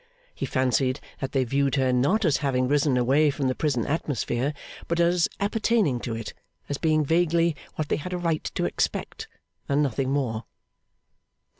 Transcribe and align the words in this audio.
He 0.33 0.47
fancied 0.47 0.99
that 1.19 1.31
they 1.31 1.43
viewed 1.43 1.75
her, 1.75 1.93
not 1.93 2.25
as 2.25 2.37
having 2.37 2.67
risen 2.67 2.97
away 2.97 3.29
from 3.29 3.47
the 3.47 3.53
prison 3.53 3.85
atmosphere, 3.85 4.51
but 4.87 4.99
as 4.99 5.27
appertaining 5.39 5.99
to 5.99 6.15
it; 6.15 6.33
as 6.67 6.79
being 6.79 7.05
vaguely 7.05 7.55
what 7.75 7.89
they 7.89 7.97
had 7.97 8.11
a 8.11 8.17
right 8.17 8.43
to 8.55 8.65
expect, 8.65 9.27
and 9.69 9.83
nothing 9.83 10.09
more. 10.09 10.45